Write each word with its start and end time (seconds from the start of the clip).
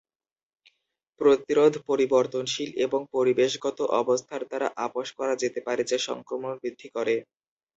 প্রতিরোধ 1.21 1.73
পরিবর্তনশীল 1.89 2.69
এবং 2.85 3.01
পরিবেশগত 3.15 3.77
অবস্থার 4.01 4.41
দ্বারা 4.45 4.67
আপোস 4.85 5.07
করা 5.17 5.33
যেতে 5.43 5.59
পারে 5.67 5.81
যা 5.83 5.97
সংক্রমণ 6.07 6.51
বৃদ্ধি 6.61 6.87
করে। 6.95 7.15